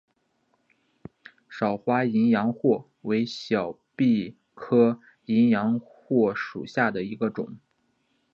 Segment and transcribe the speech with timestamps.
[1.47, 7.59] 少花淫羊藿为小檗科淫羊藿属下的一个种。